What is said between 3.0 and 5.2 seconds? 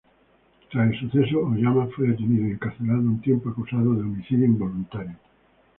un tiempo acusado de Homicidio Involuntario.